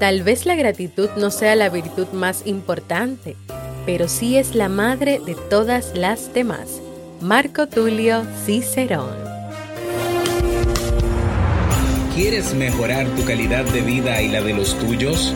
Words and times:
Tal 0.00 0.22
vez 0.22 0.46
la 0.46 0.54
gratitud 0.54 1.10
no 1.18 1.30
sea 1.30 1.54
la 1.56 1.68
virtud 1.68 2.06
más 2.14 2.46
importante, 2.46 3.36
pero 3.84 4.08
sí 4.08 4.38
es 4.38 4.54
la 4.54 4.70
madre 4.70 5.20
de 5.26 5.34
todas 5.34 5.92
las 5.94 6.32
demás. 6.32 6.80
Marco 7.20 7.66
Tulio 7.66 8.22
Cicerón. 8.46 9.14
¿Quieres 12.14 12.54
mejorar 12.54 13.06
tu 13.08 13.26
calidad 13.26 13.66
de 13.66 13.82
vida 13.82 14.22
y 14.22 14.28
la 14.28 14.40
de 14.40 14.54
los 14.54 14.74
tuyos? 14.78 15.34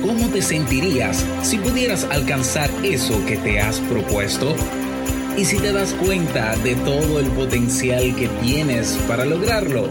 ¿Cómo 0.00 0.28
te 0.28 0.40
sentirías 0.40 1.26
si 1.42 1.58
pudieras 1.58 2.04
alcanzar 2.04 2.70
eso 2.82 3.22
que 3.26 3.36
te 3.36 3.60
has 3.60 3.78
propuesto? 3.80 4.56
¿Y 5.36 5.44
si 5.44 5.58
te 5.58 5.70
das 5.70 5.92
cuenta 5.92 6.56
de 6.56 6.76
todo 6.76 7.20
el 7.20 7.26
potencial 7.32 8.16
que 8.16 8.28
tienes 8.40 8.98
para 9.06 9.26
lograrlo? 9.26 9.90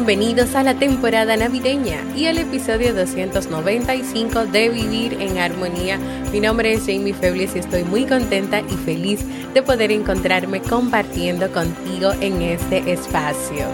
Bienvenidos 0.00 0.54
a 0.54 0.62
la 0.62 0.76
temporada 0.76 1.36
navideña 1.36 1.98
y 2.16 2.24
al 2.24 2.38
episodio 2.38 2.94
295 2.94 4.46
de 4.46 4.70
Vivir 4.70 5.20
en 5.20 5.36
Armonía. 5.36 5.98
Mi 6.32 6.40
nombre 6.40 6.72
es 6.72 6.86
Jamie 6.86 7.12
Febles 7.12 7.54
y 7.54 7.58
estoy 7.58 7.84
muy 7.84 8.06
contenta 8.06 8.60
y 8.60 8.76
feliz 8.86 9.20
de 9.52 9.62
poder 9.62 9.92
encontrarme 9.92 10.62
compartiendo 10.62 11.52
contigo 11.52 12.12
en 12.22 12.40
este 12.40 12.90
espacio. 12.90 13.66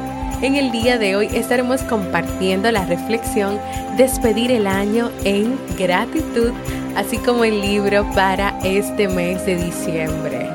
En 0.42 0.56
el 0.56 0.72
día 0.72 0.98
de 0.98 1.14
hoy 1.14 1.28
estaremos 1.32 1.82
compartiendo 1.82 2.72
la 2.72 2.84
reflexión 2.86 3.60
Despedir 3.96 4.50
el 4.50 4.66
año 4.66 5.12
en 5.22 5.56
gratitud, 5.78 6.50
así 6.96 7.18
como 7.18 7.44
el 7.44 7.60
libro 7.60 8.04
para 8.16 8.58
este 8.64 9.06
mes 9.06 9.46
de 9.46 9.64
diciembre. 9.64 10.50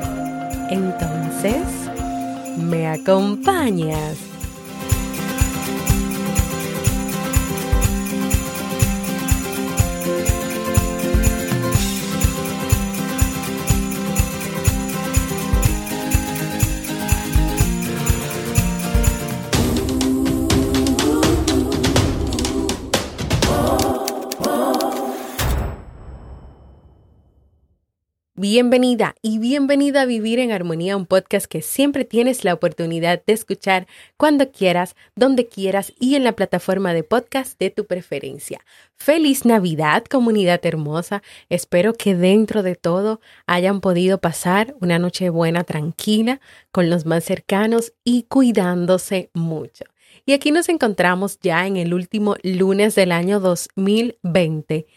Entonces, 0.68 1.62
¿me 2.58 2.88
acompañas? 2.88 4.31
Bienvenida 28.42 29.14
y 29.22 29.38
bienvenida 29.38 30.00
a 30.00 30.04
Vivir 30.04 30.40
en 30.40 30.50
Armonía, 30.50 30.96
un 30.96 31.06
podcast 31.06 31.46
que 31.46 31.62
siempre 31.62 32.04
tienes 32.04 32.42
la 32.42 32.54
oportunidad 32.54 33.22
de 33.24 33.34
escuchar 33.34 33.86
cuando 34.16 34.50
quieras, 34.50 34.96
donde 35.14 35.46
quieras 35.46 35.92
y 36.00 36.16
en 36.16 36.24
la 36.24 36.32
plataforma 36.32 36.92
de 36.92 37.04
podcast 37.04 37.56
de 37.60 37.70
tu 37.70 37.86
preferencia. 37.86 38.64
Feliz 38.96 39.44
Navidad, 39.44 40.06
comunidad 40.06 40.58
hermosa. 40.66 41.22
Espero 41.50 41.92
que 41.94 42.16
dentro 42.16 42.64
de 42.64 42.74
todo 42.74 43.20
hayan 43.46 43.80
podido 43.80 44.18
pasar 44.18 44.74
una 44.80 44.98
noche 44.98 45.30
buena, 45.30 45.62
tranquila, 45.62 46.40
con 46.72 46.90
los 46.90 47.06
más 47.06 47.22
cercanos 47.22 47.92
y 48.02 48.24
cuidándose 48.24 49.30
mucho. 49.34 49.84
Y 50.26 50.32
aquí 50.32 50.50
nos 50.50 50.68
encontramos 50.68 51.38
ya 51.38 51.64
en 51.68 51.76
el 51.76 51.94
último 51.94 52.34
lunes 52.42 52.96
del 52.96 53.12
año 53.12 53.38
2020 53.38 54.88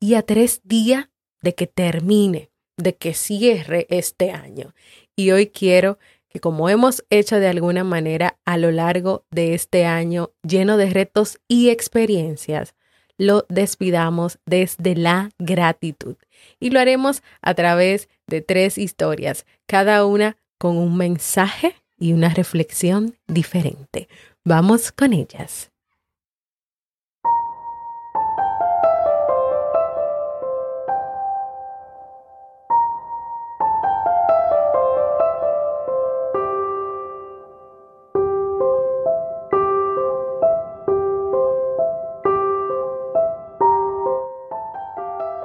y 0.00 0.14
a 0.14 0.22
tres 0.22 0.62
días 0.64 1.10
de 1.42 1.54
que 1.54 1.66
termine 1.66 2.53
de 2.76 2.94
que 2.96 3.14
cierre 3.14 3.86
este 3.90 4.30
año. 4.30 4.74
Y 5.16 5.30
hoy 5.30 5.48
quiero 5.48 5.98
que 6.28 6.40
como 6.40 6.68
hemos 6.68 7.04
hecho 7.10 7.38
de 7.38 7.48
alguna 7.48 7.84
manera 7.84 8.38
a 8.44 8.56
lo 8.56 8.70
largo 8.72 9.24
de 9.30 9.54
este 9.54 9.84
año 9.84 10.32
lleno 10.42 10.76
de 10.76 10.90
retos 10.90 11.38
y 11.48 11.70
experiencias, 11.70 12.74
lo 13.16 13.46
despidamos 13.48 14.38
desde 14.44 14.96
la 14.96 15.30
gratitud. 15.38 16.16
Y 16.58 16.70
lo 16.70 16.80
haremos 16.80 17.22
a 17.42 17.54
través 17.54 18.08
de 18.26 18.40
tres 18.40 18.78
historias, 18.78 19.46
cada 19.66 20.04
una 20.04 20.36
con 20.58 20.76
un 20.76 20.96
mensaje 20.96 21.74
y 21.98 22.12
una 22.12 22.30
reflexión 22.30 23.16
diferente. 23.28 24.08
Vamos 24.44 24.90
con 24.90 25.12
ellas. 25.12 25.70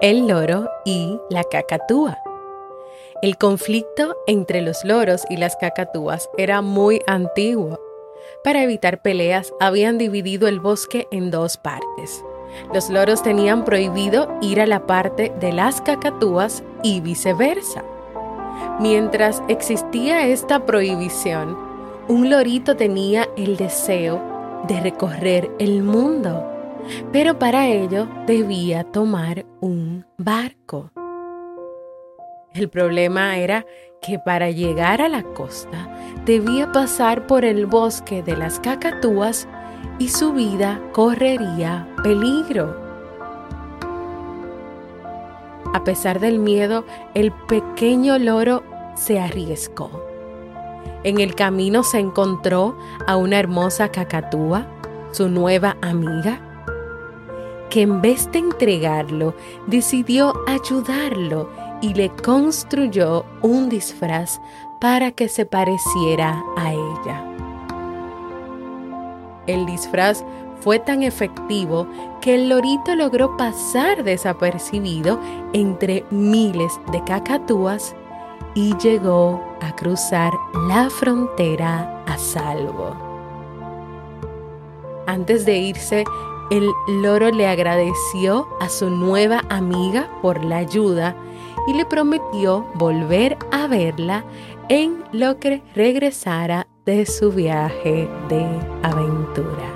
El 0.01 0.27
loro 0.27 0.69
y 0.85 1.19
la 1.29 1.43
cacatúa. 1.43 2.17
El 3.21 3.37
conflicto 3.37 4.15
entre 4.27 4.61
los 4.61 4.85
loros 4.85 5.25
y 5.29 5.35
las 5.35 5.57
cacatúas 5.57 6.29
era 6.37 6.61
muy 6.61 7.01
antiguo. 7.05 7.79
Para 8.41 8.63
evitar 8.63 9.01
peleas 9.01 9.53
habían 9.59 9.97
dividido 9.97 10.47
el 10.47 10.61
bosque 10.61 11.07
en 11.11 11.31
dos 11.31 11.57
partes. 11.57 12.23
Los 12.73 12.89
loros 12.89 13.21
tenían 13.23 13.65
prohibido 13.65 14.33
ir 14.41 14.61
a 14.61 14.65
la 14.65 14.87
parte 14.87 15.33
de 15.37 15.51
las 15.51 15.81
cacatúas 15.81 16.63
y 16.81 17.01
viceversa. 17.01 17.83
Mientras 18.79 19.43
existía 19.49 20.27
esta 20.27 20.65
prohibición, 20.65 21.57
un 22.07 22.29
lorito 22.29 22.77
tenía 22.77 23.27
el 23.35 23.57
deseo 23.57 24.21
de 24.67 24.79
recorrer 24.79 25.51
el 25.59 25.83
mundo 25.83 26.58
pero 27.11 27.39
para 27.39 27.67
ello 27.67 28.07
debía 28.25 28.83
tomar 28.83 29.45
un 29.59 30.05
barco. 30.17 30.91
El 32.53 32.69
problema 32.69 33.37
era 33.37 33.65
que 34.01 34.17
para 34.19 34.49
llegar 34.49 35.01
a 35.01 35.09
la 35.09 35.23
costa 35.23 35.87
debía 36.25 36.71
pasar 36.71 37.27
por 37.27 37.45
el 37.45 37.65
bosque 37.65 38.23
de 38.23 38.35
las 38.35 38.59
cacatúas 38.59 39.47
y 39.99 40.09
su 40.09 40.33
vida 40.33 40.81
correría 40.93 41.87
peligro. 42.03 42.75
A 45.73 45.83
pesar 45.83 46.19
del 46.19 46.39
miedo, 46.39 46.85
el 47.13 47.31
pequeño 47.31 48.17
loro 48.17 48.63
se 48.95 49.19
arriesgó. 49.19 50.03
En 51.03 51.19
el 51.19 51.35
camino 51.35 51.83
se 51.83 51.99
encontró 51.99 52.77
a 53.07 53.15
una 53.15 53.39
hermosa 53.39 53.89
cacatúa, 53.89 54.65
su 55.11 55.29
nueva 55.29 55.77
amiga, 55.81 56.41
que 57.69 57.81
en 57.81 58.01
vez 58.01 58.31
de 58.31 58.39
entregarlo, 58.39 59.35
decidió 59.67 60.33
ayudarlo 60.47 61.49
y 61.81 61.93
le 61.93 62.09
construyó 62.09 63.25
un 63.41 63.69
disfraz 63.69 64.41
para 64.79 65.11
que 65.11 65.29
se 65.29 65.45
pareciera 65.45 66.43
a 66.57 66.73
ella. 66.73 67.25
El 69.47 69.65
disfraz 69.65 70.23
fue 70.61 70.79
tan 70.79 71.03
efectivo 71.03 71.87
que 72.21 72.35
el 72.35 72.49
lorito 72.49 72.95
logró 72.95 73.37
pasar 73.37 74.03
desapercibido 74.03 75.19
entre 75.53 76.05
miles 76.11 76.79
de 76.91 77.03
cacatúas 77.03 77.95
y 78.55 78.75
llegó 78.77 79.41
a 79.61 79.75
cruzar 79.75 80.33
la 80.67 80.89
frontera 80.89 82.03
a 82.05 82.17
salvo. 82.17 82.95
Antes 85.07 85.45
de 85.45 85.57
irse, 85.57 86.03
el 86.49 86.71
loro 86.87 87.29
le 87.31 87.47
agradeció 87.47 88.47
a 88.59 88.69
su 88.69 88.89
nueva 88.89 89.43
amiga 89.49 90.09
por 90.21 90.43
la 90.43 90.57
ayuda 90.57 91.15
y 91.67 91.73
le 91.73 91.85
prometió 91.85 92.65
volver 92.75 93.37
a 93.51 93.67
verla 93.67 94.23
en 94.67 95.03
lo 95.11 95.39
que 95.39 95.61
regresara 95.75 96.67
de 96.85 97.05
su 97.05 97.31
viaje 97.31 98.09
de 98.29 98.45
aventura. 98.81 99.75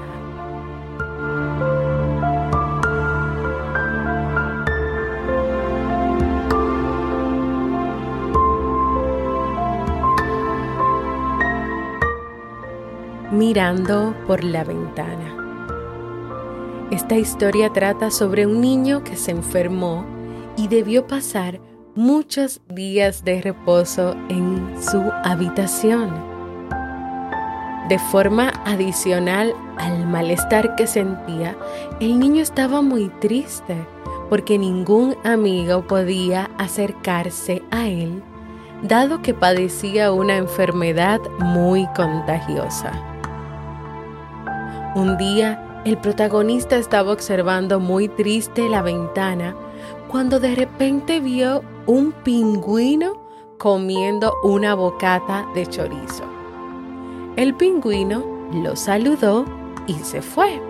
Mirando 13.31 14.16
por 14.28 14.44
la 14.44 14.64
ventana. 14.64 15.23
Esta 16.94 17.16
historia 17.16 17.74
trata 17.74 18.12
sobre 18.12 18.45
un 18.45 18.62
niño 18.62 19.04
que 19.04 19.16
se 19.16 19.31
enfermó 19.31 20.06
y 20.56 20.68
debió 20.68 21.07
pasar 21.07 21.60
muchos 21.95 22.62
días 22.69 23.25
de 23.25 23.42
reposo 23.42 24.16
en 24.30 24.75
su 24.80 25.01
habitación. 25.24 26.13
De 27.90 27.98
forma 27.98 28.50
adicional 28.63 29.56
al 29.80 30.06
malestar 30.06 30.75
que 30.75 30.86
sentía, 30.86 31.57
el 32.00 32.19
niño 32.19 32.44
estaba 32.44 32.84
muy 32.84 33.10
triste 33.19 33.75
porque 34.30 34.60
ningún 34.60 35.16
amigo 35.24 35.88
podía 35.88 36.51
acercarse 36.60 37.63
a 37.72 37.88
él, 37.88 38.22
dado 38.84 39.24
que 39.24 39.34
padecía 39.34 40.12
una 40.12 40.38
enfermedad 40.38 41.19
muy 41.39 41.88
contagiosa. 41.96 42.92
Un 44.94 45.18
día, 45.18 45.73
el 45.85 45.97
protagonista 45.97 46.77
estaba 46.77 47.12
observando 47.12 47.80
muy 47.80 48.07
triste 48.07 48.69
la 48.69 48.81
ventana 48.81 49.56
cuando 50.07 50.39
de 50.39 50.56
repente 50.56 51.19
vio 51.19 51.62
un 51.85 52.12
pingüino 52.12 53.21
comiendo 53.57 54.33
una 54.44 54.75
bocata 54.75 55.45
de 55.53 55.65
chorizo. 55.65 56.24
El 57.35 57.53
pingüino 57.56 58.24
lo 58.53 58.75
saludó 58.75 59.45
y 59.88 59.95
se 59.95 60.21
fue. 60.21 60.62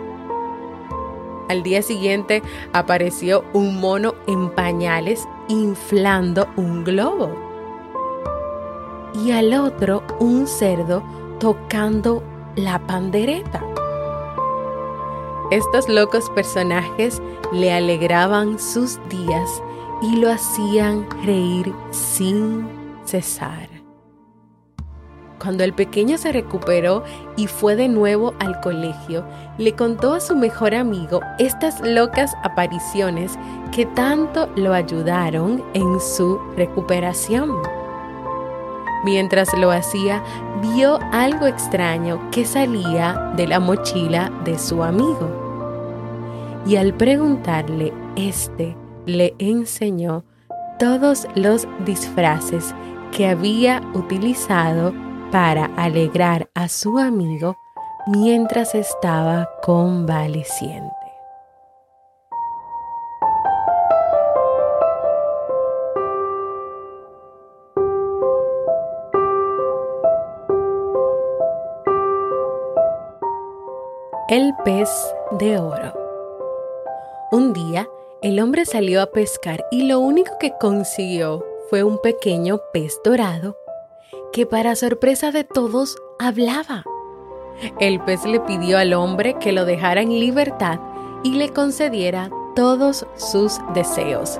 Al 1.49 1.61
día 1.61 1.81
siguiente 1.83 2.41
apareció 2.71 3.43
un 3.53 3.79
mono 3.79 4.15
en 4.27 4.49
pañales 4.49 5.27
inflando 5.47 6.47
un 6.55 6.83
globo. 6.83 7.29
Y 9.13 9.31
al 9.31 9.53
otro 9.53 10.01
un 10.19 10.47
cerdo 10.47 11.03
tocando 11.39 12.23
la 12.55 12.79
pandereta. 12.87 13.63
Estos 15.53 15.87
locos 15.87 16.31
personajes 16.31 17.21
le 17.51 17.71
alegraban 17.71 18.57
sus 18.57 18.99
días 19.07 19.61
y 20.01 20.15
lo 20.15 20.31
hacían 20.31 21.05
reír 21.23 21.71
sin 21.91 22.67
cesar. 23.05 23.69
Cuando 25.37 25.63
el 25.63 25.73
pequeño 25.73 26.17
se 26.17 26.31
recuperó 26.31 27.03
y 27.37 27.45
fue 27.45 27.75
de 27.75 27.87
nuevo 27.87 28.33
al 28.39 28.61
colegio, 28.61 29.23
le 29.59 29.73
contó 29.73 30.15
a 30.15 30.21
su 30.21 30.35
mejor 30.35 30.73
amigo 30.73 31.19
estas 31.37 31.81
locas 31.81 32.33
apariciones 32.41 33.37
que 33.71 33.85
tanto 33.85 34.49
lo 34.55 34.73
ayudaron 34.73 35.63
en 35.75 35.99
su 35.99 36.39
recuperación. 36.57 37.51
Mientras 39.05 39.55
lo 39.55 39.69
hacía, 39.69 40.23
vio 40.63 40.97
algo 41.11 41.45
extraño 41.45 42.19
que 42.31 42.43
salía 42.43 43.33
de 43.35 43.45
la 43.45 43.59
mochila 43.59 44.31
de 44.45 44.57
su 44.57 44.81
amigo 44.81 45.42
y 46.65 46.77
al 46.77 46.93
preguntarle, 46.93 47.93
este 48.15 48.75
le 49.05 49.35
enseñó 49.37 50.23
todos 50.79 51.27
los 51.35 51.67
disfraces 51.85 52.73
que 53.11 53.27
había 53.27 53.81
utilizado 53.93 54.93
para 55.31 55.65
alegrar 55.77 56.49
a 56.53 56.67
su 56.69 56.99
amigo 56.99 57.57
mientras 58.07 58.75
estaba 58.75 59.49
convaleciente. 59.61 60.91
El 74.29 74.53
pez 74.63 74.89
de 75.31 75.59
oro. 75.59 76.02
Un 77.33 77.51
día, 77.51 77.89
el 78.21 78.39
hombre 78.39 78.63
salió 78.63 79.01
a 79.01 79.07
pescar 79.07 79.65
y 79.71 79.87
lo 79.87 79.99
único 79.99 80.37
que 80.39 80.53
consiguió 80.61 81.43
fue 81.67 81.81
un 81.81 81.97
pequeño 81.97 82.59
pez 82.71 83.01
dorado 83.03 83.57
que 84.31 84.45
para 84.45 84.75
sorpresa 84.75 85.31
de 85.31 85.43
todos 85.43 85.97
hablaba. 86.19 86.83
El 87.79 87.99
pez 88.01 88.23
le 88.25 88.39
pidió 88.39 88.77
al 88.77 88.93
hombre 88.93 89.33
que 89.39 89.51
lo 89.51 89.65
dejara 89.65 90.03
en 90.03 90.11
libertad 90.11 90.79
y 91.23 91.33
le 91.33 91.49
concediera 91.49 92.29
todos 92.55 93.07
sus 93.15 93.59
deseos. 93.73 94.39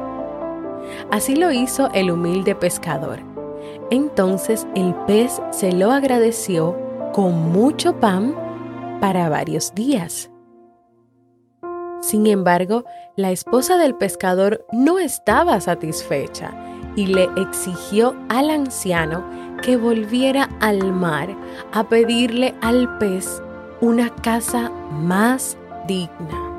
Así 1.09 1.35
lo 1.35 1.51
hizo 1.51 1.89
el 1.95 2.11
humilde 2.11 2.53
pescador. 2.53 3.21
Entonces 3.89 4.67
el 4.75 4.93
pez 5.07 5.41
se 5.49 5.71
lo 5.71 5.89
agradeció 5.89 6.77
con 7.11 7.51
mucho 7.51 7.99
pan 7.99 8.35
para 9.01 9.29
varios 9.29 9.73
días. 9.73 10.29
Sin 12.03 12.27
embargo, 12.27 12.83
la 13.15 13.31
esposa 13.31 13.77
del 13.77 13.95
pescador 13.95 14.65
no 14.73 14.99
estaba 14.99 15.61
satisfecha 15.61 16.51
y 16.97 17.05
le 17.07 17.29
exigió 17.37 18.13
al 18.27 18.49
anciano 18.49 19.23
que 19.61 19.77
volviera 19.77 20.49
al 20.59 20.91
mar 20.91 21.29
a 21.71 21.87
pedirle 21.87 22.55
al 22.61 22.97
pez 22.97 23.41
una 23.79 24.13
casa 24.15 24.69
más 24.91 25.57
digna. 25.87 26.51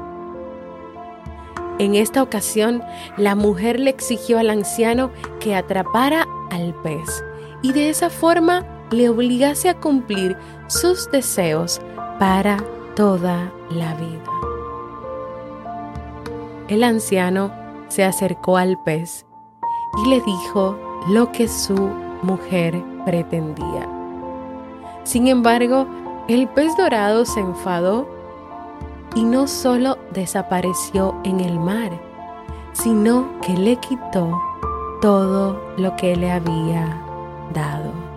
En 1.79 1.95
esta 1.95 2.23
ocasión, 2.23 2.83
la 3.19 3.35
mujer 3.35 3.79
le 3.79 3.91
exigió 3.91 4.39
al 4.39 4.49
anciano 4.49 5.11
que 5.41 5.55
atrapara 5.55 6.27
al 6.53 6.75
pez 6.83 7.23
y 7.61 7.75
de 7.75 7.91
esa 7.91 8.09
forma 8.09 8.65
le 8.91 9.11
obligase 9.11 9.69
a 9.69 9.79
cumplir 9.79 10.39
sus 10.69 11.11
deseos 11.11 11.83
para 12.19 12.57
toda 12.97 13.53
la 13.69 13.95
vida. 13.97 14.54
El 16.69 16.83
anciano 16.83 17.53
se 17.89 18.05
acercó 18.05 18.57
al 18.57 18.79
pez 18.85 19.27
y 20.03 20.09
le 20.09 20.21
dijo 20.23 20.79
lo 21.09 21.31
que 21.31 21.47
su 21.47 21.77
mujer 22.23 22.83
pretendía. 23.05 23.87
Sin 25.03 25.29
embargo, 25.29 25.87
el 26.27 26.49
pez 26.49 26.75
dorado 26.79 27.27
se 27.27 27.41
enfadó 27.41 28.09
y 29.15 29.25
no 29.25 29.47
solo 29.47 29.99
desapareció 30.13 31.15
en 31.25 31.41
el 31.41 31.61
mar, 31.61 31.93
sino 32.73 33.29
que 33.43 33.53
le 33.53 33.77
quitó 33.77 34.41
todo 35.03 35.61
lo 35.77 35.95
que 35.97 36.17
le 36.17 36.33
había 36.33 36.99
dado. 37.53 38.14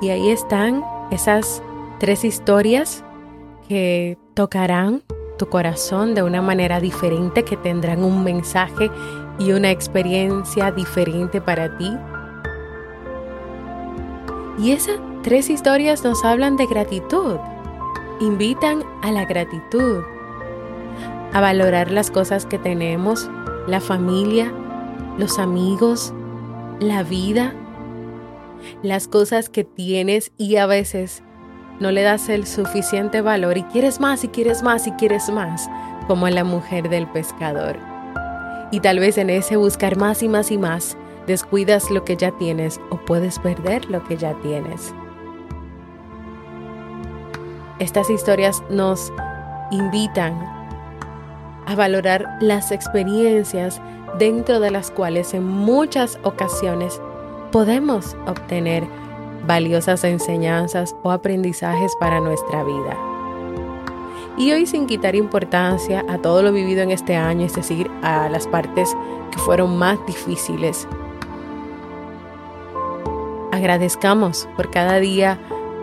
Y 0.00 0.10
ahí 0.10 0.30
están 0.30 0.84
esas 1.10 1.62
tres 1.98 2.24
historias 2.24 3.04
que 3.68 4.16
tocarán 4.34 5.02
tu 5.38 5.48
corazón 5.48 6.14
de 6.14 6.22
una 6.22 6.42
manera 6.42 6.80
diferente, 6.80 7.44
que 7.44 7.56
tendrán 7.56 8.04
un 8.04 8.22
mensaje 8.24 8.90
y 9.38 9.52
una 9.52 9.70
experiencia 9.70 10.70
diferente 10.70 11.40
para 11.40 11.76
ti. 11.78 11.90
Y 14.58 14.72
esas 14.72 14.98
tres 15.22 15.50
historias 15.50 16.02
nos 16.04 16.24
hablan 16.24 16.56
de 16.56 16.66
gratitud, 16.66 17.36
invitan 18.20 18.82
a 19.02 19.12
la 19.12 19.24
gratitud, 19.24 20.02
a 21.32 21.40
valorar 21.40 21.90
las 21.90 22.10
cosas 22.10 22.46
que 22.46 22.58
tenemos, 22.58 23.30
la 23.66 23.80
familia, 23.80 24.52
los 25.18 25.38
amigos, 25.38 26.12
la 26.80 27.02
vida 27.02 27.54
las 28.82 29.08
cosas 29.08 29.48
que 29.48 29.64
tienes 29.64 30.32
y 30.36 30.56
a 30.56 30.66
veces 30.66 31.22
no 31.80 31.90
le 31.90 32.02
das 32.02 32.28
el 32.28 32.46
suficiente 32.46 33.20
valor 33.20 33.56
y 33.56 33.62
quieres 33.64 34.00
más 34.00 34.24
y 34.24 34.28
quieres 34.28 34.62
más 34.62 34.86
y 34.86 34.92
quieres 34.92 35.30
más, 35.30 35.68
como 36.06 36.28
la 36.28 36.44
mujer 36.44 36.88
del 36.88 37.06
pescador. 37.06 37.78
Y 38.72 38.80
tal 38.80 38.98
vez 38.98 39.16
en 39.18 39.30
ese 39.30 39.56
buscar 39.56 39.96
más 39.96 40.22
y 40.22 40.28
más 40.28 40.50
y 40.50 40.58
más, 40.58 40.96
descuidas 41.26 41.90
lo 41.90 42.04
que 42.04 42.16
ya 42.16 42.32
tienes 42.32 42.80
o 42.90 42.96
puedes 42.98 43.38
perder 43.38 43.88
lo 43.90 44.02
que 44.04 44.16
ya 44.16 44.34
tienes. 44.42 44.92
Estas 47.78 48.10
historias 48.10 48.62
nos 48.70 49.12
invitan 49.70 50.34
a 51.66 51.76
valorar 51.76 52.38
las 52.40 52.72
experiencias 52.72 53.80
dentro 54.18 54.58
de 54.58 54.70
las 54.70 54.90
cuales 54.90 55.34
en 55.34 55.44
muchas 55.44 56.18
ocasiones 56.24 57.00
podemos 57.50 58.16
obtener 58.26 58.86
valiosas 59.46 60.04
enseñanzas 60.04 60.94
o 61.02 61.10
aprendizajes 61.10 61.92
para 61.98 62.20
nuestra 62.20 62.64
vida. 62.64 62.96
Y 64.36 64.52
hoy 64.52 64.66
sin 64.66 64.86
quitar 64.86 65.16
importancia 65.16 66.04
a 66.08 66.18
todo 66.18 66.42
lo 66.42 66.52
vivido 66.52 66.82
en 66.82 66.90
este 66.90 67.16
año, 67.16 67.46
es 67.46 67.54
decir, 67.54 67.90
a 68.02 68.28
las 68.28 68.46
partes 68.46 68.96
que 69.32 69.38
fueron 69.38 69.76
más 69.76 69.98
difíciles, 70.06 70.86
agradezcamos 73.58 74.48
por 74.56 74.70
cada 74.70 75.00
día 75.00 75.38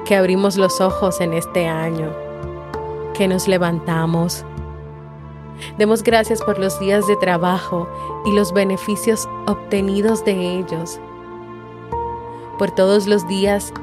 que 0.06 0.16
abrimos 0.16 0.56
los 0.56 0.80
ojos 0.80 1.20
en 1.20 1.34
este 1.34 1.68
año, 1.68 2.14
que 3.14 3.28
nos 3.28 3.48
levantamos. 3.48 4.46
Demos 5.78 6.04
gracias 6.04 6.42
por 6.42 6.60
los 6.60 6.80
días 6.80 7.06
de 7.08 7.18
trabajo 7.18 7.90
y 8.26 8.32
los 8.32 8.54
beneficios 8.54 9.28
obtenidos 9.48 10.24
de 10.24 10.60
ellos, 10.60 11.00
por 12.58 12.72
todos 12.72 13.08
los 13.08 13.28
días 13.28 13.74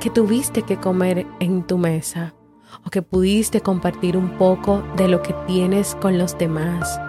que 0.00 0.10
tuviste 0.10 0.62
que 0.62 0.76
comer 0.76 1.26
en 1.40 1.62
tu 1.62 1.78
mesa 1.78 2.34
o 2.84 2.90
que 2.90 3.02
pudiste 3.02 3.60
compartir 3.60 4.16
un 4.16 4.30
poco 4.30 4.82
de 4.96 5.08
lo 5.08 5.22
que 5.22 5.34
tienes 5.46 5.94
con 5.96 6.18
los 6.18 6.36
demás. 6.36 7.00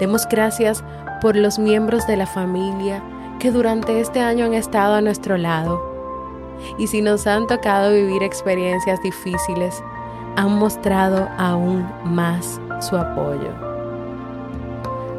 Demos 0.00 0.26
gracias 0.28 0.84
por 1.20 1.36
los 1.36 1.58
miembros 1.58 2.06
de 2.06 2.16
la 2.16 2.26
familia 2.26 3.02
que 3.38 3.50
durante 3.50 4.00
este 4.00 4.20
año 4.20 4.44
han 4.44 4.54
estado 4.54 4.94
a 4.94 5.00
nuestro 5.00 5.36
lado. 5.36 5.94
Y 6.78 6.86
si 6.86 7.02
nos 7.02 7.26
han 7.26 7.46
tocado 7.46 7.92
vivir 7.92 8.22
experiencias 8.22 9.00
difíciles, 9.02 9.82
han 10.36 10.58
mostrado 10.58 11.28
aún 11.38 11.86
más 12.04 12.60
su 12.80 12.96
apoyo. 12.96 13.50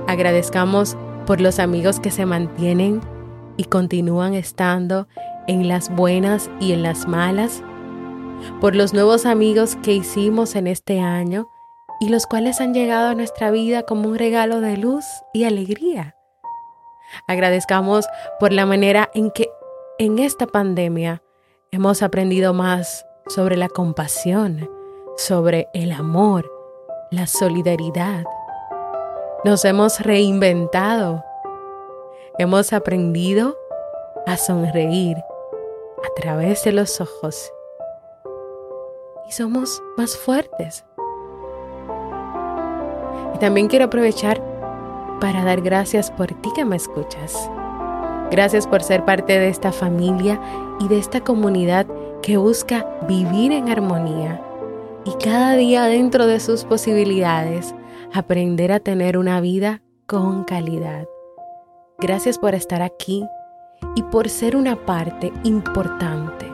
Agradezcamos 0.08 0.96
por 1.26 1.42
los 1.42 1.60
amigos 1.60 2.00
que 2.00 2.12
se 2.12 2.26
mantienen 2.26 3.02
y 3.58 3.66
continúan 3.66 4.34
estando 4.34 5.08
en 5.48 5.68
las 5.68 5.94
buenas 5.94 6.50
y 6.60 6.74
en 6.74 6.84
las 6.84 7.08
malas, 7.08 7.64
por 8.62 8.76
los 8.76 8.94
nuevos 8.94 9.26
amigos 9.26 9.76
que 9.78 9.94
hicimos 9.94 10.56
en 10.56 10.68
este 10.68 11.00
año 11.00 11.50
y 12.00 12.10
los 12.10 12.28
cuales 12.28 12.62
han 12.62 12.74
llegado 12.74 13.10
a 13.10 13.16
nuestra 13.16 13.50
vida 13.52 13.84
como 13.84 14.10
un 14.10 14.18
regalo 14.18 14.62
de 14.62 14.78
luz 14.78 15.06
y 15.34 15.46
alegría. 15.46 16.16
Agradezcamos 17.28 18.06
por 18.40 18.52
la 18.52 18.66
manera 18.66 19.10
en 19.14 19.32
que 19.32 19.50
en 19.98 20.20
esta 20.20 20.46
pandemia 20.46 21.24
hemos 21.72 22.04
aprendido 22.04 22.54
más 22.54 23.06
sobre 23.28 23.58
la 23.58 23.70
compasión, 23.70 24.70
sobre 25.18 25.68
el 25.74 25.92
amor, 25.92 26.52
la 27.12 27.26
solidaridad. 27.26 28.24
Nos 29.44 29.66
hemos 29.66 30.00
reinventado. 30.02 31.24
Hemos 32.40 32.72
aprendido 32.72 33.58
a 34.28 34.38
sonreír 34.38 35.18
a 35.18 36.22
través 36.22 36.64
de 36.66 36.72
los 36.72 37.02
ojos 37.02 37.52
y 39.28 39.32
somos 39.32 39.82
más 39.98 40.16
fuertes. 40.16 40.86
Y 43.34 43.40
también 43.40 43.68
quiero 43.68 43.86
aprovechar 43.86 44.40
para 45.20 45.44
dar 45.44 45.62
gracias 45.62 46.12
por 46.12 46.28
ti 46.28 46.52
que 46.56 46.64
me 46.64 46.76
escuchas. 46.76 47.50
Gracias 48.30 48.68
por 48.68 48.84
ser 48.84 49.04
parte 49.04 49.40
de 49.40 49.50
esta 49.50 49.72
familia 49.72 50.40
y 50.80 50.88
de 50.90 51.00
esta 51.00 51.22
comunidad 51.22 51.88
que 52.22 52.38
busca 52.38 52.86
vivir 53.08 53.52
en 53.52 53.70
armonía 53.70 54.44
y 55.06 55.12
cada 55.24 55.56
día 55.56 55.86
dentro 55.86 56.28
de 56.28 56.40
sus 56.40 56.66
posibilidades 56.66 57.74
aprender 58.14 58.72
a 58.72 58.80
tener 58.80 59.18
una 59.18 59.42
vida 59.42 59.82
con 60.06 60.44
calidad. 60.44 61.08
Gracias 62.00 62.38
por 62.38 62.54
estar 62.54 62.84
aquí 62.84 63.26
y 63.96 64.04
por 64.04 64.30
ser 64.30 64.56
una 64.56 64.76
parte 64.76 65.34
importante, 65.44 66.46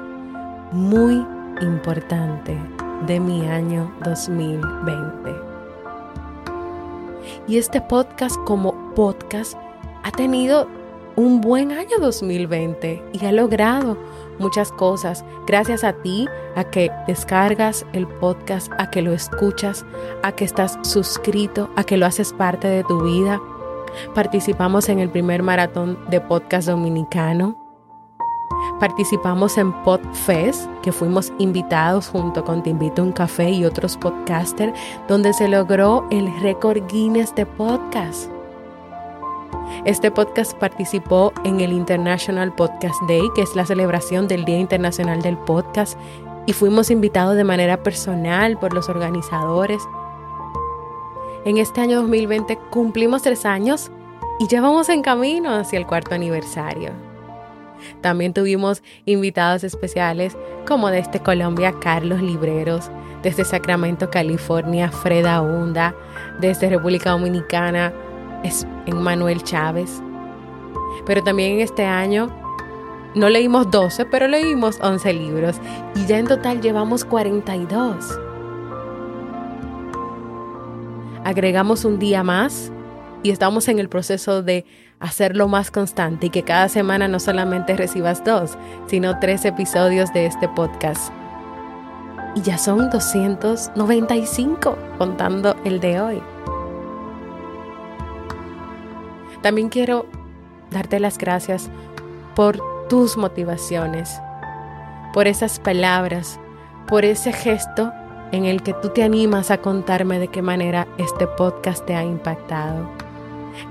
muy 0.72 1.16
importante 1.62 2.58
de 3.08 3.20
mi 3.20 3.46
año 3.48 3.94
2020. 4.06 5.36
Y 7.46 7.58
este 7.58 7.82
podcast 7.82 8.38
como 8.46 8.94
podcast 8.96 9.58
ha 10.04 10.12
tenido 10.12 10.70
un 11.18 11.42
buen 11.42 11.74
año 11.74 11.98
2020 12.00 13.04
y 13.12 13.26
ha 13.26 13.34
logrado 13.34 13.98
muchas 14.40 14.72
cosas 14.72 15.26
gracias 15.46 15.84
a 15.84 15.92
ti, 15.92 16.28
a 16.56 16.64
que 16.64 16.90
descargas 17.06 17.86
el 17.92 18.08
podcast, 18.08 18.72
a 18.78 18.90
que 18.90 19.02
lo 19.02 19.12
escuchas, 19.12 19.86
a 20.24 20.32
que 20.32 20.46
estás 20.46 20.80
suscrito, 20.84 21.70
a 21.76 21.84
que 21.84 21.98
lo 21.98 22.06
haces 22.06 22.32
parte 22.32 22.70
de 22.70 22.86
tu 22.86 23.04
vida. 23.04 23.42
Participamos 24.14 24.90
en 24.90 25.00
el 25.00 25.10
primer 25.10 25.44
maratón 25.44 25.98
de 26.10 26.22
podcast 26.22 26.68
dominicano 26.68 27.64
Participamos 28.80 29.58
en 29.58 29.72
PodFest, 29.84 30.70
que 30.82 30.92
fuimos 30.92 31.32
invitados 31.38 32.10
junto 32.10 32.44
con 32.44 32.64
Te 32.64 32.72
Invito 32.72 33.02
a 33.02 33.06
un 33.06 33.12
Café 33.12 33.50
y 33.50 33.66
otros 33.66 33.98
podcasters, 33.98 34.74
donde 35.08 35.34
se 35.34 35.48
logró 35.48 36.06
el 36.12 36.30
récord 36.42 36.84
Guinness 36.88 37.34
de 37.36 37.46
podcast. 37.46 38.30
Este 39.86 40.12
podcast 40.12 40.54
participó 40.58 41.34
en 41.46 41.62
el 41.62 41.72
International 41.72 42.54
Podcast 42.54 43.02
Day, 43.08 43.22
que 43.36 43.44
es 43.44 43.56
la 43.56 43.66
celebración 43.66 44.28
del 44.28 44.46
Día 44.46 44.60
Internacional 44.60 45.22
del 45.22 45.38
Podcast, 45.38 45.98
y 46.46 46.54
fuimos 46.54 46.92
invitados 46.92 47.36
de 47.36 47.44
manera 47.44 47.84
personal 47.84 48.58
por 48.58 48.74
los 48.74 48.90
organizadores. 48.90 49.82
En 51.46 51.58
este 51.58 51.82
año 51.82 52.00
2020 52.02 52.58
cumplimos 52.70 53.24
tres 53.24 53.46
años 53.46 53.92
y 54.40 54.48
ya 54.48 54.62
vamos 54.62 54.88
en 54.88 55.02
camino 55.02 55.54
hacia 55.54 55.78
el 55.78 55.86
cuarto 55.86 56.16
aniversario. 56.16 56.92
También 58.00 58.34
tuvimos 58.34 58.82
invitados 59.04 59.66
especiales 59.66 60.38
como 60.66 60.90
desde 60.90 61.20
Colombia 61.20 61.74
Carlos 61.82 62.22
Libreros, 62.22 62.90
desde 63.24 63.44
Sacramento, 63.44 64.10
California 64.10 64.90
Freda 64.90 65.42
Hunda, 65.42 65.94
desde 66.40 66.70
República 66.70 67.10
Dominicana 67.12 67.92
Manuel 68.88 69.44
Chávez. 69.44 70.02
Pero 71.06 71.24
también 71.24 71.56
en 71.56 71.60
este 71.60 71.84
año 71.84 72.30
no 73.16 73.30
leímos 73.30 73.70
12, 73.70 74.06
pero 74.06 74.30
leímos 74.30 74.80
11 74.82 75.12
libros 75.12 75.58
y 75.94 76.06
ya 76.06 76.20
en 76.20 76.28
total 76.28 76.62
llevamos 76.62 77.04
42. 77.04 78.23
Agregamos 81.24 81.86
un 81.86 82.00
día 82.00 82.22
más 82.22 82.70
y 83.24 83.32
estamos 83.32 83.70
en 83.70 83.80
el 83.80 83.88
proceso 83.88 84.44
de 84.44 84.66
hacerlo 85.00 85.48
más 85.48 85.72
constante 85.72 86.28
y 86.28 86.30
que 86.30 86.44
cada 86.44 86.68
semana 86.68 87.08
no 87.08 87.20
solamente 87.20 87.78
recibas 87.78 88.24
dos, 88.26 88.58
sino 88.88 89.20
tres 89.20 89.46
episodios 89.46 90.12
de 90.12 90.26
este 90.26 90.50
podcast. 90.50 91.14
Y 92.36 92.42
ya 92.42 92.58
son 92.58 92.90
295 92.90 94.78
contando 94.98 95.56
el 95.64 95.80
de 95.80 96.02
hoy. 96.02 96.22
También 99.42 99.70
quiero 99.70 100.06
darte 100.72 101.00
las 101.00 101.18
gracias 101.18 101.70
por 102.36 102.60
tus 102.90 103.16
motivaciones, 103.16 104.20
por 105.14 105.28
esas 105.28 105.60
palabras, 105.60 106.38
por 106.88 107.06
ese 107.06 107.32
gesto 107.32 107.94
en 108.34 108.46
el 108.46 108.64
que 108.64 108.74
tú 108.74 108.90
te 108.90 109.04
animas 109.04 109.52
a 109.52 109.60
contarme 109.60 110.20
de 110.20 110.28
qué 110.28 110.42
manera 110.42 110.88
este 110.98 111.28
podcast 111.28 111.86
te 111.86 111.96
ha 111.96 112.04
impactado. 112.04 112.90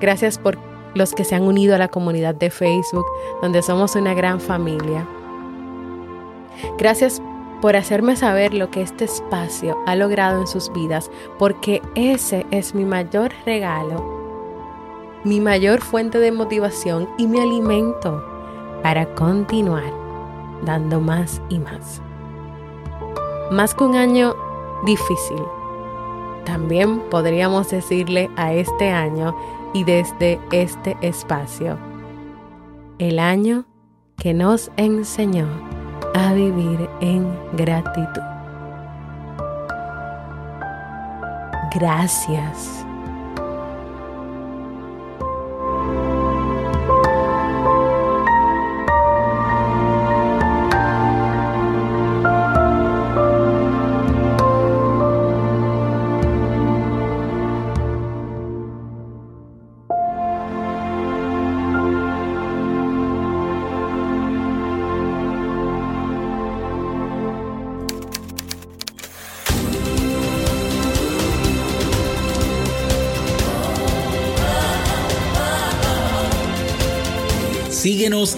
Gracias 0.01 0.39
por 0.39 0.57
los 0.95 1.13
que 1.13 1.25
se 1.25 1.35
han 1.35 1.43
unido 1.43 1.75
a 1.75 1.79
la 1.79 1.89
comunidad 1.89 2.37
de 2.37 2.49
Facebook, 2.49 3.05
donde 3.43 3.61
somos 3.61 3.97
una 3.97 4.15
gran 4.15 4.41
familia. 4.41 5.07
Gracias 6.79 7.21
por 7.61 7.75
hacerme 7.75 8.15
saber 8.15 8.55
lo 8.55 8.71
que 8.71 8.83
este 8.83 9.05
espacio 9.05 9.77
ha 9.87 9.97
logrado 9.97 10.41
en 10.41 10.47
sus 10.47 10.73
vidas, 10.73 11.11
porque 11.39 11.83
ese 11.97 12.47
es 12.53 12.73
mi 12.73 12.85
mayor 12.85 13.33
regalo, 13.45 14.05
mi 15.25 15.41
mayor 15.41 15.81
fuente 15.81 16.21
de 16.21 16.31
motivación 16.31 17.09
y 17.19 17.27
mi 17.27 17.41
alimento 17.41 18.25
para 18.85 19.13
continuar 19.15 19.93
dando 20.65 21.01
más 21.01 21.43
y 21.49 21.59
más. 21.59 22.01
Más 23.51 23.75
que 23.75 23.85
un 23.85 23.97
año 23.97 24.35
difícil, 24.85 25.43
también 26.45 27.01
podríamos 27.11 27.71
decirle 27.71 28.31
a 28.37 28.53
este 28.53 28.91
año 28.91 29.37
y 29.73 29.85
desde 29.85 30.41
este 30.51 30.97
espacio. 31.01 31.79
El 32.99 33.19
año 33.19 33.65
que 34.17 34.35
nos 34.35 34.71
enseñó 34.77 35.49
a 36.15 36.33
vivir 36.33 36.89
en 37.01 37.27
gratitud. 37.55 38.23
Gracias. 41.75 42.87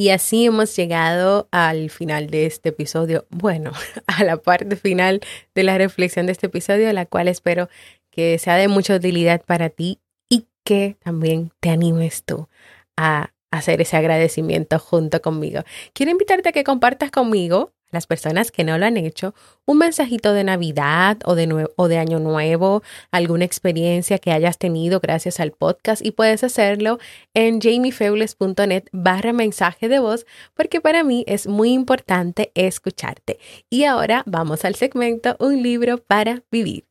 Y 0.00 0.08
así 0.08 0.46
hemos 0.46 0.74
llegado 0.74 1.46
al 1.50 1.90
final 1.90 2.30
de 2.30 2.46
este 2.46 2.70
episodio, 2.70 3.26
bueno, 3.28 3.72
a 4.06 4.24
la 4.24 4.38
parte 4.38 4.74
final 4.76 5.20
de 5.54 5.62
la 5.62 5.76
reflexión 5.76 6.24
de 6.24 6.32
este 6.32 6.46
episodio, 6.46 6.90
la 6.94 7.04
cual 7.04 7.28
espero 7.28 7.68
que 8.10 8.38
sea 8.38 8.56
de 8.56 8.68
mucha 8.68 8.94
utilidad 8.96 9.42
para 9.44 9.68
ti 9.68 9.98
y 10.30 10.46
que 10.64 10.96
también 11.04 11.52
te 11.60 11.68
animes 11.68 12.24
tú 12.24 12.48
a 12.96 13.34
hacer 13.50 13.82
ese 13.82 13.98
agradecimiento 13.98 14.78
junto 14.78 15.20
conmigo. 15.20 15.64
Quiero 15.92 16.12
invitarte 16.12 16.48
a 16.48 16.52
que 16.52 16.64
compartas 16.64 17.10
conmigo 17.10 17.74
las 17.90 18.06
personas 18.06 18.50
que 18.50 18.64
no 18.64 18.78
lo 18.78 18.86
han 18.86 18.96
hecho, 18.96 19.34
un 19.66 19.78
mensajito 19.78 20.32
de 20.32 20.44
Navidad 20.44 21.18
o 21.24 21.34
de, 21.34 21.68
o 21.76 21.88
de 21.88 21.98
Año 21.98 22.18
Nuevo, 22.18 22.82
alguna 23.10 23.44
experiencia 23.44 24.18
que 24.18 24.32
hayas 24.32 24.58
tenido 24.58 25.00
gracias 25.00 25.40
al 25.40 25.52
podcast 25.52 26.04
y 26.04 26.12
puedes 26.12 26.44
hacerlo 26.44 26.98
en 27.34 27.60
jamiefeules.net 27.60 28.84
barra 28.92 29.32
mensaje 29.32 29.88
de 29.88 29.98
voz 29.98 30.26
porque 30.54 30.80
para 30.80 31.04
mí 31.04 31.24
es 31.26 31.46
muy 31.46 31.72
importante 31.72 32.52
escucharte. 32.54 33.38
Y 33.68 33.84
ahora 33.84 34.22
vamos 34.26 34.64
al 34.64 34.74
segmento 34.74 35.36
Un 35.38 35.62
libro 35.62 35.98
para 35.98 36.42
vivir. 36.50 36.84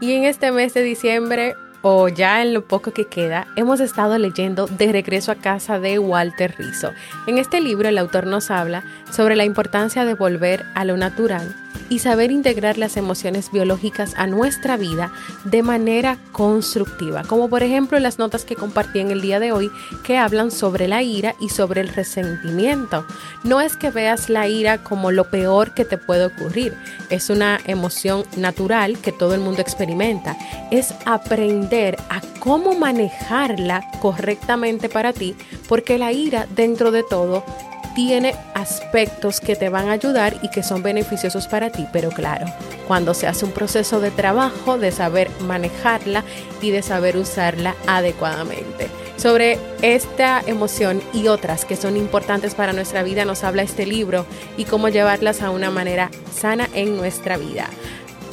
Y 0.00 0.12
en 0.14 0.24
este 0.24 0.50
mes 0.50 0.72
de 0.72 0.82
diciembre 0.82 1.54
o 1.82 2.08
ya 2.08 2.42
en 2.42 2.54
lo 2.54 2.64
poco 2.64 2.92
que 2.92 3.06
queda, 3.06 3.46
hemos 3.56 3.80
estado 3.80 4.18
leyendo 4.18 4.66
De 4.66 4.92
regreso 4.92 5.32
a 5.32 5.36
casa 5.36 5.78
de 5.78 5.98
Walter 5.98 6.54
Rizzo. 6.58 6.92
En 7.26 7.38
este 7.38 7.60
libro 7.60 7.88
el 7.88 7.98
autor 7.98 8.26
nos 8.26 8.50
habla 8.50 8.82
sobre 9.10 9.36
la 9.36 9.44
importancia 9.44 10.04
de 10.04 10.14
volver 10.14 10.64
a 10.74 10.84
lo 10.84 10.96
natural 10.96 11.54
y 11.88 11.98
saber 11.98 12.30
integrar 12.30 12.78
las 12.78 12.96
emociones 12.96 13.50
biológicas 13.50 14.14
a 14.16 14.26
nuestra 14.26 14.76
vida 14.76 15.12
de 15.44 15.62
manera 15.62 16.18
constructiva, 16.32 17.22
como 17.24 17.48
por 17.48 17.62
ejemplo 17.62 17.98
las 17.98 18.18
notas 18.18 18.44
que 18.44 18.56
compartí 18.56 19.00
en 19.00 19.10
el 19.10 19.20
día 19.20 19.40
de 19.40 19.52
hoy 19.52 19.70
que 20.04 20.16
hablan 20.16 20.50
sobre 20.50 20.88
la 20.88 21.02
ira 21.02 21.34
y 21.40 21.48
sobre 21.48 21.80
el 21.80 21.88
resentimiento. 21.88 23.04
No 23.44 23.60
es 23.60 23.76
que 23.76 23.90
veas 23.90 24.30
la 24.30 24.48
ira 24.48 24.82
como 24.82 25.10
lo 25.10 25.30
peor 25.30 25.74
que 25.74 25.84
te 25.84 25.98
puede 25.98 26.26
ocurrir, 26.26 26.74
es 27.10 27.30
una 27.30 27.58
emoción 27.66 28.24
natural 28.36 28.98
que 28.98 29.12
todo 29.12 29.34
el 29.34 29.40
mundo 29.40 29.60
experimenta, 29.60 30.36
es 30.70 30.94
aprender 31.06 31.96
a 32.08 32.20
cómo 32.38 32.74
manejarla 32.74 33.82
correctamente 34.00 34.88
para 34.88 35.12
ti, 35.12 35.34
porque 35.68 35.98
la 35.98 36.12
ira 36.12 36.46
dentro 36.54 36.90
de 36.90 37.02
todo 37.02 37.44
tiene 37.94 38.34
aspectos 38.54 39.40
que 39.40 39.56
te 39.56 39.68
van 39.68 39.88
a 39.88 39.92
ayudar 39.92 40.36
y 40.42 40.50
que 40.50 40.62
son 40.62 40.82
beneficiosos 40.82 41.48
para 41.48 41.70
ti, 41.70 41.86
pero 41.92 42.10
claro, 42.10 42.46
cuando 42.86 43.14
se 43.14 43.26
hace 43.26 43.44
un 43.44 43.52
proceso 43.52 44.00
de 44.00 44.10
trabajo, 44.10 44.78
de 44.78 44.92
saber 44.92 45.30
manejarla 45.40 46.24
y 46.60 46.70
de 46.70 46.82
saber 46.82 47.16
usarla 47.16 47.74
adecuadamente. 47.86 48.88
Sobre 49.16 49.58
esta 49.82 50.42
emoción 50.46 51.02
y 51.12 51.28
otras 51.28 51.64
que 51.64 51.76
son 51.76 51.96
importantes 51.96 52.54
para 52.54 52.72
nuestra 52.72 53.02
vida 53.02 53.24
nos 53.24 53.44
habla 53.44 53.62
este 53.62 53.84
libro 53.84 54.24
y 54.56 54.64
cómo 54.64 54.88
llevarlas 54.88 55.42
a 55.42 55.50
una 55.50 55.70
manera 55.70 56.10
sana 56.34 56.68
en 56.72 56.96
nuestra 56.96 57.36
vida. 57.36 57.68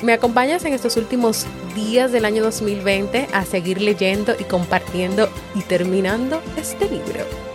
¿Me 0.01 0.13
acompañas 0.13 0.63
en 0.63 0.73
estos 0.73 0.95
últimos 0.95 1.45
días 1.75 2.11
del 2.11 2.23
año 2.23 2.43
2020 2.43 3.27
a 3.33 3.45
seguir 3.45 3.81
leyendo 3.81 4.35
y 4.39 4.43
compartiendo 4.43 5.27
y 5.55 5.61
terminando 5.61 6.41
este 6.55 6.85
libro? 6.85 7.46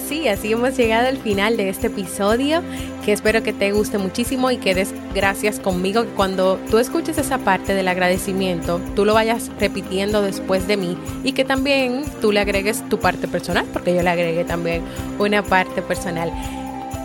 Sí, 0.00 0.28
así 0.28 0.52
hemos 0.52 0.76
llegado 0.76 1.08
al 1.08 1.18
final 1.18 1.56
de 1.56 1.68
este 1.68 1.88
episodio, 1.88 2.62
que 3.04 3.12
espero 3.12 3.42
que 3.42 3.52
te 3.52 3.72
guste 3.72 3.98
muchísimo 3.98 4.50
y 4.50 4.56
que 4.56 4.74
des 4.74 4.94
gracias 5.14 5.60
conmigo. 5.60 6.04
Cuando 6.16 6.58
tú 6.70 6.78
escuches 6.78 7.18
esa 7.18 7.38
parte 7.38 7.74
del 7.74 7.88
agradecimiento, 7.88 8.80
tú 8.96 9.04
lo 9.04 9.14
vayas 9.14 9.50
repitiendo 9.58 10.22
después 10.22 10.66
de 10.66 10.76
mí 10.76 10.96
y 11.24 11.32
que 11.32 11.44
también 11.44 12.04
tú 12.20 12.32
le 12.32 12.40
agregues 12.40 12.88
tu 12.88 12.98
parte 12.98 13.28
personal, 13.28 13.66
porque 13.72 13.94
yo 13.94 14.02
le 14.02 14.10
agregué 14.10 14.44
también 14.44 14.82
una 15.18 15.42
parte 15.42 15.82
personal. 15.82 16.32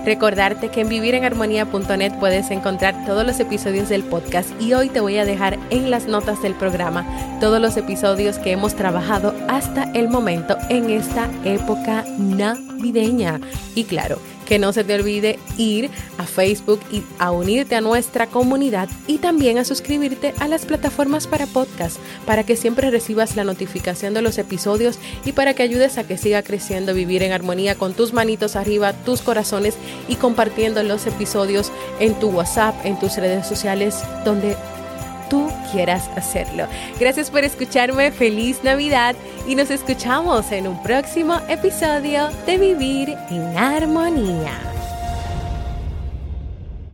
Recordarte 0.05 0.69
que 0.69 0.81
en 0.81 0.89
vivirenarmonía.net 0.89 2.13
puedes 2.19 2.51
encontrar 2.51 3.05
todos 3.05 3.25
los 3.25 3.39
episodios 3.39 3.89
del 3.89 4.03
podcast 4.03 4.49
y 4.61 4.73
hoy 4.73 4.89
te 4.89 4.99
voy 4.99 5.17
a 5.17 5.25
dejar 5.25 5.57
en 5.71 5.89
las 5.89 6.05
notas 6.05 6.43
del 6.43 6.53
programa 6.53 7.03
todos 7.39 7.59
los 7.59 7.75
episodios 7.75 8.37
que 8.37 8.51
hemos 8.51 8.75
trabajado 8.75 9.33
hasta 9.47 9.91
el 9.93 10.07
momento 10.09 10.57
en 10.69 10.91
esta 10.91 11.27
época 11.43 12.05
navideña. 12.19 13.39
Y 13.73 13.85
claro, 13.85 14.19
que 14.45 14.59
no 14.59 14.73
se 14.73 14.83
te 14.83 14.95
olvide 14.95 15.39
ir 15.57 15.89
a 16.17 16.25
Facebook 16.25 16.79
y 16.91 17.03
a 17.19 17.31
unirte 17.31 17.75
a 17.75 17.81
nuestra 17.81 18.27
comunidad 18.27 18.89
y 19.07 19.17
también 19.17 19.57
a 19.57 19.65
suscribirte 19.65 20.33
a 20.39 20.47
las 20.47 20.65
plataformas 20.65 21.27
para 21.27 21.47
podcast 21.47 21.97
para 22.25 22.43
que 22.43 22.55
siempre 22.55 22.91
recibas 22.91 23.35
la 23.35 23.43
notificación 23.43 24.13
de 24.13 24.21
los 24.21 24.37
episodios 24.37 24.99
y 25.25 25.31
para 25.31 25.53
que 25.53 25.63
ayudes 25.63 25.97
a 25.97 26.05
que 26.05 26.17
siga 26.17 26.43
creciendo 26.43 26.93
vivir 26.93 27.23
en 27.23 27.31
armonía 27.31 27.75
con 27.75 27.93
tus 27.93 28.13
manitos 28.13 28.55
arriba, 28.55 28.93
tus 28.93 29.21
corazones 29.21 29.75
y 30.07 30.15
compartiendo 30.15 30.81
los 30.83 31.05
episodios 31.07 31.71
en 31.99 32.13
tu 32.19 32.29
WhatsApp, 32.29 32.75
en 32.85 32.99
tus 32.99 33.17
redes 33.17 33.47
sociales, 33.47 34.03
donde 34.23 34.55
tú 35.29 35.49
quieras 35.71 36.09
hacerlo. 36.15 36.67
Gracias 36.99 37.29
por 37.29 37.43
escucharme, 37.43 38.11
feliz 38.11 38.63
Navidad 38.63 39.15
y 39.47 39.55
nos 39.55 39.71
escuchamos 39.71 40.51
en 40.51 40.67
un 40.67 40.81
próximo 40.81 41.39
episodio 41.47 42.29
de 42.45 42.57
Vivir 42.57 43.17
en 43.29 43.57
Armonía. 43.57 44.74